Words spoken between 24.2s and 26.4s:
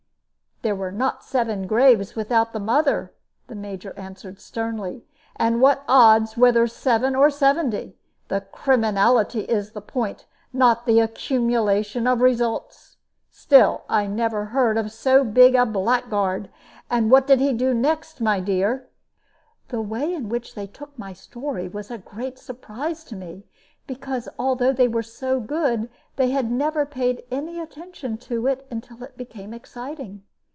although they were so good, they